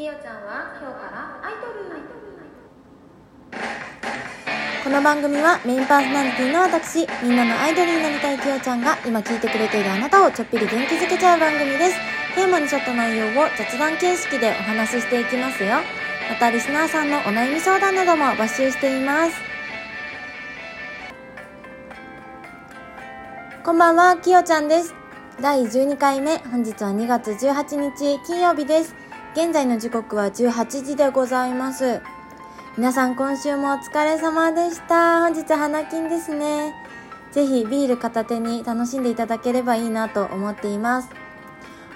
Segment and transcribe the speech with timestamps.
[0.00, 1.90] きよちゃんは今日からアイドル
[4.82, 11.96] この番組はメインパーソナリティの私、みんなのアイドルになりたいきよちゃんが今聞いてくれているあなたをちょっぴり元気づけちゃう番組です。
[12.34, 15.76] テーマに沿った内容を雑談形式でお話ししていきますよ。
[16.30, 19.34] またリスナーさんのお悩み相談なども募集しています。
[23.62, 24.94] こんばんは、きよちゃんです。
[25.42, 29.09] 第12回目、本日は2月18日金曜日です。
[29.32, 32.00] 現在の時刻は18時でございます。
[32.76, 35.20] 皆さん今週もお疲れ様でした。
[35.20, 36.74] 本日花金ですね。
[37.30, 41.10] ぜひビール片手に楽しんでいただければいいなと思っています。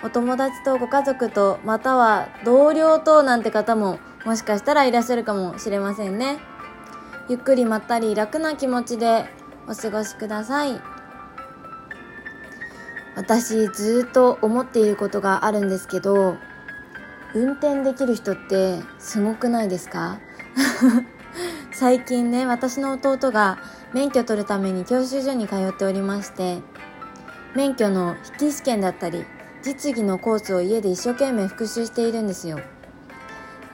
[0.05, 6.38] お友達とご家族と、または同僚となんて方ももしかしたらいらっしゃるかもしれませんね。
[7.28, 9.27] ゆっくりまったり楽な気持ちで
[9.66, 10.80] お過ごしください。
[13.16, 16.36] 私ずっと思っていることがあるんですけど、
[17.34, 20.18] 運転できる人ってすごくないですか？
[21.72, 23.58] 最近ね私の弟が
[23.92, 26.58] 免許取るために教習所に通っておりまして
[27.56, 29.24] 免許の筆記試験だったり
[29.62, 32.60] 実技のコースを家で一生懸命復習しているんですよ。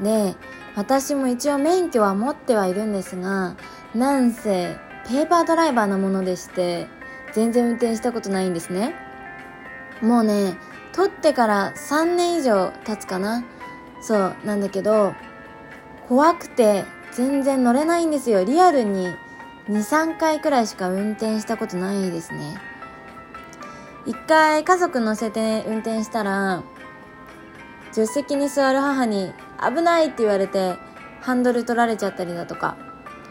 [0.01, 0.35] で
[0.77, 3.55] 私も一応免許は持ってはいるんですが
[3.95, 4.77] なんせ
[5.09, 6.87] ペーパードライバーなものでして
[7.33, 8.95] 全然運転したことないんですね。
[10.01, 10.55] もうね
[10.93, 13.45] 取ってから3年以上経つかな。
[14.03, 15.15] そうなんだけど
[16.09, 18.45] 怖くて全然乗れないんですよ。
[18.45, 19.09] リアルに
[19.69, 22.59] 23回くらいしか運転したことないですね。
[24.07, 26.63] 一回家族乗せて運転したら
[27.93, 30.77] 助手席に座る母に危ないって言われて
[31.21, 32.77] ハンドル取られちゃったりだとか。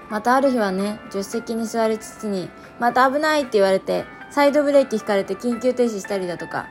[0.09, 2.49] またある日はね助手席に座る父に
[2.79, 6.67] また危ないって言われてサイドブレーキ引かれて緊急停止したりだとか。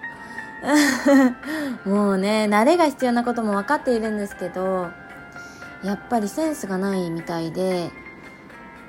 [1.84, 4.88] もうね慣れが必要なことも分かっているんですけど
[5.82, 7.90] やっぱりセンスがないみたいで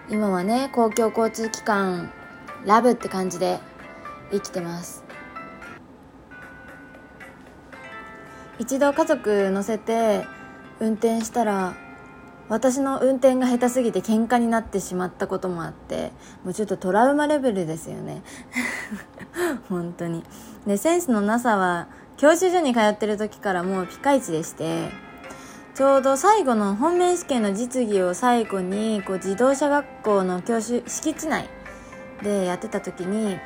[0.09, 2.11] 今はね公共交通機関
[2.65, 3.59] ラブって感じで
[4.31, 5.03] 生きてます。
[8.59, 10.25] 一度家族乗せて
[10.81, 11.75] 運転したら
[12.49, 16.11] 私の運転が下手すぎて喧嘩になってしまったこともあって
[16.43, 18.23] もうちょっとトラウマレベルですよね。
[19.69, 20.23] 本当に。
[20.65, 24.89] でセンスのなさは教習所に通ってる時からもうピカイチでして
[25.73, 31.49] ちょうど最後の本命試験の実技を最後にこう自動車学校の教習敷地内
[32.21, 33.37] でやってた時に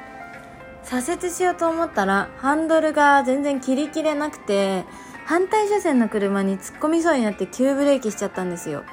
[0.84, 4.86] 左折しようと思ったらハンドルが全然切り切れなくて
[5.26, 8.84] 反対車線の車に突っ込みそうになって急ブレーキしちゃったんですよ。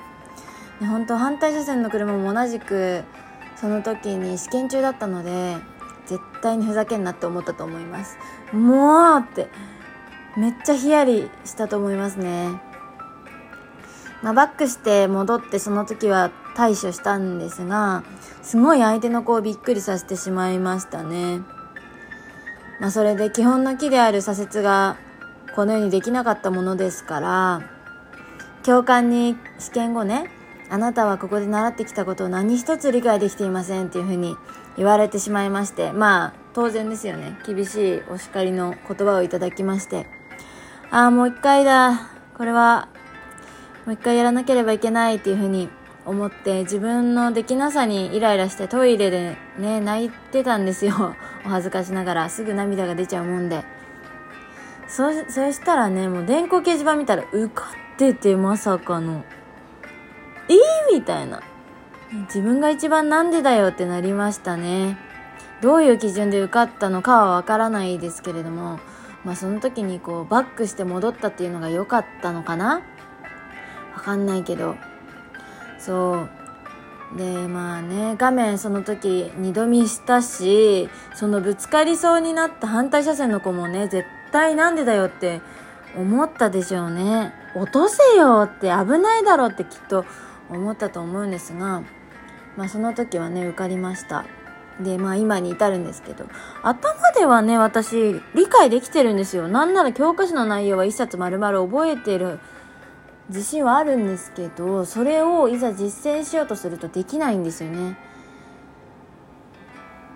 [0.81, 3.03] で本当反対車線の車も同じく
[3.57, 5.57] その時に試験中だったので
[6.07, 8.17] 絶対にふざけんなって思ったと思います。
[8.53, 9.49] もうって
[10.37, 12.49] めっちゃヒヤリしたと思いますね。
[14.23, 18.05] まあ、バックして戻ってその時は対処したんですが
[18.43, 21.41] すごい相手の子をびっくりさせてしまいましたね。
[22.81, 24.97] まあそれで基本の木である左折が
[25.55, 27.63] このようにできなかったものですから
[28.63, 30.31] 教官に試験後ね
[30.69, 34.37] あなたはここで習ってきたことを何一つ理解できていませんっていうふうに
[34.77, 37.39] 言われてしまいましてまあ当然ですよね。
[37.47, 40.07] 厳しいお叱りの言葉をいただきまして。
[40.91, 42.11] ああもう一回だ。
[42.37, 42.89] これは
[43.87, 45.69] もう一回やらなければいけないっていうふうに
[46.07, 51.15] 思って自分のできなさにイライラしてトイレでね泣いてたんですよ。
[51.45, 53.65] お恥ずかしながらすぐ涙が出ちゃうもんで。
[54.91, 57.65] そそしたらねもう電光掲示板見たら受か
[57.95, 59.25] っててまさかの。
[60.49, 61.43] えー、みたいな。
[62.23, 64.99] 自分が一番なんでだよってなりましたね。
[65.63, 68.81] どういう基準で受かったのかはわからないですけれども
[69.25, 72.83] まあその時にこうバックして戻ったっていうのが良かったのかな。
[73.95, 74.75] わかんないけど。
[75.79, 76.31] そう。
[77.17, 85.41] でまあね画面その時二度見したしそのぶつかりそうになった反対車線の子もね絶対なんでだよって
[85.97, 87.35] 思ったでしょうね。
[87.55, 90.05] 落とせよって危ないだろってきっと
[90.49, 91.83] 思ったと思うんですが
[92.57, 94.25] まあその時はね受かりました。
[94.81, 96.25] でまあ今に至るんですけど
[96.63, 99.49] 頭ではね私理解できてるんですよ。
[99.49, 102.41] なんなら教科書の内容は一冊丸々覚えてる
[103.29, 107.99] 自信はあるんですけどそれをいざ実践しようとするとできないんですよね。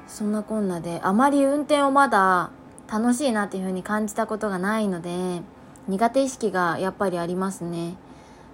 [0.07, 2.51] そんなこんなであまり運転をまだ
[2.95, 5.43] 楽しいなっていう風に感じたことがないので
[5.89, 7.97] 苦手意識がやっぱりありますね。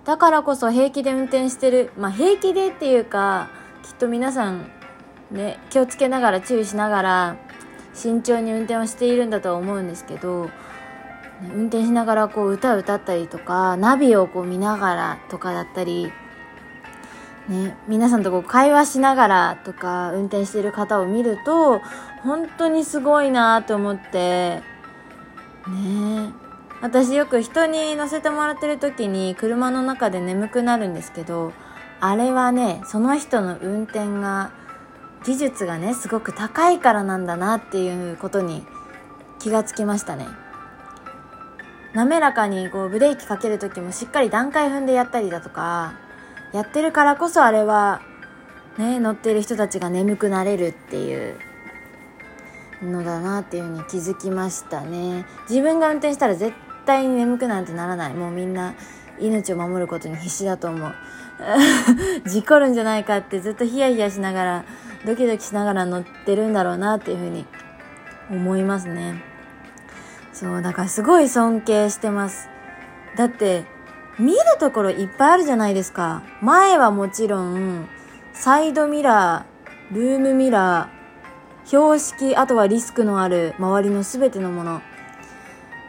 [0.07, 3.51] だからこそ平気で運転してるまあ平気でっていうか
[3.83, 4.71] きっと皆さん
[5.31, 7.37] ね気をつけながら注意しながら
[7.93, 10.49] 慎重に運転をしているんだとは思うんですけど
[11.55, 16.11] 運転しながらこう歌を歌ったりとかナビをこう見ながらとかだったり、
[17.51, 21.81] ね、皆さんとこう会話しながらとか運転している方を見ると
[22.23, 24.63] 本当にすごいなと思って
[25.67, 26.33] ね。
[26.81, 31.53] 私よく人に乗せてもらってる時に車の中で眠くなるんですけど
[31.99, 34.53] あれはねその人の運転が
[35.25, 38.65] 技術がねすごく高いからなんだなっていうことに
[39.41, 40.27] 気がつきましたね。
[41.95, 45.95] 滑らかにこうブレーキかける時もしっかり段階踏んでやったりだとか
[46.53, 48.03] やってるからこそあれは
[48.79, 51.37] ね乗ってる人たちが眠くなれるっていう
[52.83, 55.27] のだなっていうふうに気づきましたね。
[55.49, 56.55] 自分が運転したら絶
[56.87, 58.15] 対に眠くなんてならない。
[58.15, 58.75] もうみんな
[59.19, 60.95] 命を守ることに必死だと思う。
[62.27, 64.65] 事故るんじゃないかってずっとヒヤヒヤしながら
[65.07, 67.47] ドキドキしながら乗ってるんだろうなっていうふうに
[68.31, 69.23] 思いますね。
[70.33, 72.49] そうだからすごい尊敬してます。
[73.17, 73.65] だって
[74.21, 76.23] 見るところいっぱいあるじゃないですか。
[76.43, 77.89] 前はもちろん
[78.35, 84.83] サイドミラールームミラー標識あとはリスクのある周りの全てのもの。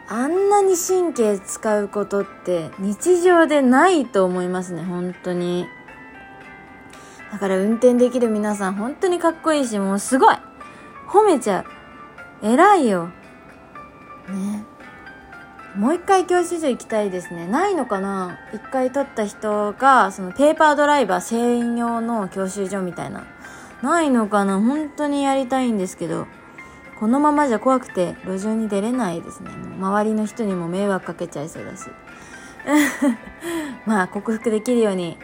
[0.08, 5.66] あんなに神経使うことって日常でないと思いますね本当に。
[7.30, 10.36] だから運転できる皆さん本当にかっこいいしもうすごい。
[11.08, 11.64] 褒めちゃ
[12.42, 12.46] う。
[12.46, 13.08] 偉いよ。
[14.28, 14.64] ね。
[15.76, 17.46] もう一回教習所行きたいですね。
[17.46, 18.38] ないのかな？
[18.52, 23.24] 一回取った人がそのペーパードライバー専用の教習所みたいな。
[23.82, 24.60] ないのかな？
[24.60, 26.26] 本当にやりたいんですけど。
[27.02, 29.50] このままじゃ怖くて路上に出れないですね。
[29.50, 31.90] 周りの人にも迷惑かけちゃいそうだし。
[33.86, 35.18] まあ克服できるように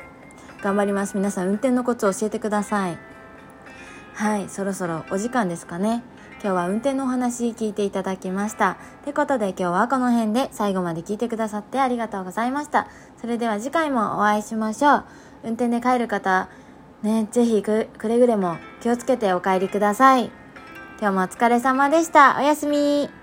[0.61, 1.17] 頑張ります。
[1.17, 2.99] 皆さん運転のコツを教えてください。
[4.15, 6.03] はいそろそろお時間ですかね。
[6.41, 8.79] 今日は運転のお話聞いていただきました。
[9.03, 12.87] ってことで今日はこの辺で最後まで聞いてくださってありがとうございました。
[13.21, 15.05] それでは次回もお会いしましょう。
[15.43, 16.49] 運転で帰る方
[17.03, 20.31] ねぜひくれぐれも気をつけてお帰りください。
[21.01, 22.37] 今日もお疲れ様でした。
[22.39, 23.18] おやすみ。